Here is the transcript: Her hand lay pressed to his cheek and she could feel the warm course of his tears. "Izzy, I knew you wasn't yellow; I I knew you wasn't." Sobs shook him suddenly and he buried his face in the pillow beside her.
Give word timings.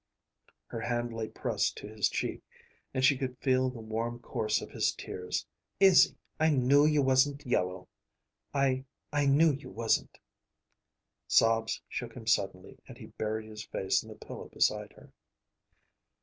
Her 0.65 0.79
hand 0.81 1.13
lay 1.13 1.27
pressed 1.29 1.77
to 1.77 1.87
his 1.87 2.09
cheek 2.09 2.41
and 2.91 3.05
she 3.05 3.15
could 3.15 3.37
feel 3.37 3.69
the 3.69 3.79
warm 3.81 4.17
course 4.17 4.59
of 4.59 4.71
his 4.71 4.93
tears. 4.93 5.45
"Izzy, 5.79 6.15
I 6.39 6.49
knew 6.49 6.87
you 6.87 7.03
wasn't 7.03 7.45
yellow; 7.45 7.87
I 8.51 8.85
I 9.13 9.27
knew 9.27 9.53
you 9.53 9.69
wasn't." 9.69 10.17
Sobs 11.27 11.83
shook 11.87 12.15
him 12.15 12.25
suddenly 12.25 12.79
and 12.87 12.97
he 12.97 13.05
buried 13.21 13.47
his 13.47 13.63
face 13.63 14.01
in 14.01 14.09
the 14.09 14.15
pillow 14.15 14.49
beside 14.51 14.93
her. 14.93 15.11